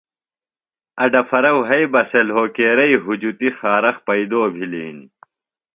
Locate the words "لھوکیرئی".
2.27-2.93